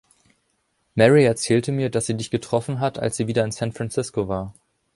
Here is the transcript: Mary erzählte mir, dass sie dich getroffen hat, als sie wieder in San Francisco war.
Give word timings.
Mary 0.95 1.25
erzählte 1.25 1.71
mir, 1.71 1.91
dass 1.91 2.07
sie 2.07 2.17
dich 2.17 2.31
getroffen 2.31 2.79
hat, 2.79 2.97
als 2.97 3.17
sie 3.17 3.27
wieder 3.27 3.43
in 3.45 3.51
San 3.51 3.71
Francisco 3.71 4.27
war. 4.27 4.51